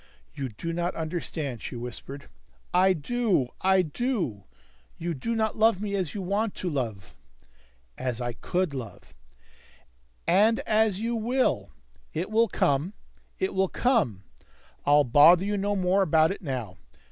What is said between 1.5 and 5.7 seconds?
she whispered. "I do. I do. You do not